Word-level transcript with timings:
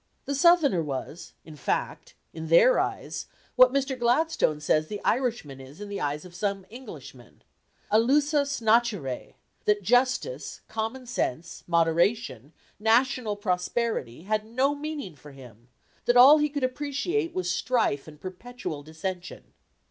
The 0.25 0.33
Southerner 0.33 0.81
was, 0.81 1.33
in 1.45 1.55
fact, 1.55 2.15
in 2.33 2.47
their 2.47 2.79
eyes, 2.79 3.27
what 3.55 3.71
Mr. 3.71 3.95
Gladstone 3.95 4.59
says 4.59 4.87
the 4.87 4.99
Irishman 5.05 5.61
is 5.61 5.79
in 5.79 5.89
the 5.89 6.01
eyes 6.01 6.25
of 6.25 6.33
some 6.33 6.65
Englishmen: 6.71 7.43
"A 7.91 7.99
lusus 7.99 8.61
naturæ; 8.61 9.35
that 9.65 9.83
justice, 9.83 10.61
common 10.67 11.05
sense, 11.05 11.63
moderation, 11.67 12.51
national 12.79 13.35
prosperity 13.35 14.23
had 14.23 14.43
no 14.43 14.73
meaning 14.73 15.13
for 15.15 15.33
him; 15.33 15.67
that 16.05 16.17
all 16.17 16.39
he 16.39 16.49
could 16.49 16.63
appreciate 16.63 17.35
was 17.35 17.51
strife 17.51 18.07
and 18.07 18.19
perpetual 18.19 18.81
dissension. 18.81 19.53